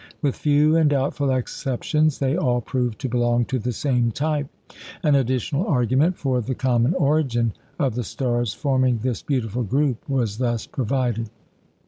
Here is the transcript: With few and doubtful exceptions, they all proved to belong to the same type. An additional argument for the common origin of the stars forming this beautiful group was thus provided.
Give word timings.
With 0.23 0.35
few 0.35 0.75
and 0.75 0.89
doubtful 0.89 1.29
exceptions, 1.29 2.17
they 2.17 2.35
all 2.35 2.59
proved 2.59 2.97
to 3.01 3.07
belong 3.07 3.45
to 3.45 3.59
the 3.59 3.71
same 3.71 4.09
type. 4.09 4.47
An 5.03 5.13
additional 5.13 5.67
argument 5.67 6.17
for 6.17 6.41
the 6.41 6.55
common 6.55 6.95
origin 6.95 7.53
of 7.77 7.93
the 7.93 8.03
stars 8.03 8.51
forming 8.51 9.01
this 9.03 9.21
beautiful 9.21 9.61
group 9.61 9.99
was 10.09 10.39
thus 10.39 10.65
provided. 10.65 11.29